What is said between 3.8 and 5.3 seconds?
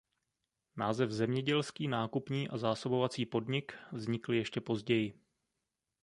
vznikl ještě později.